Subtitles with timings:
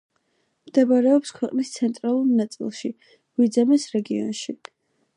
[0.69, 2.93] მდებარეობს ქვეყნის ცენტრალურ ნაწილში,
[3.43, 4.61] ვიძემეს რეგიონში.